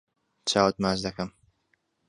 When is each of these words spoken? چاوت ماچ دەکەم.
چاوت 0.49 0.75
ماچ 0.83 0.99
دەکەم. 1.05 1.29